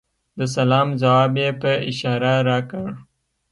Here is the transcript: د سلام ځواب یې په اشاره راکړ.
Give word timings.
د 0.37 0.39
سلام 0.55 0.87
ځواب 1.01 1.33
یې 1.41 1.49
په 1.61 1.71
اشاره 1.89 2.33
راکړ. 2.49 2.87